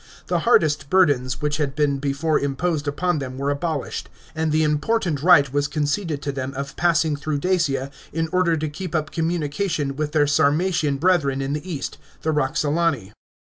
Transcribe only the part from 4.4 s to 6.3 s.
the important right was conceded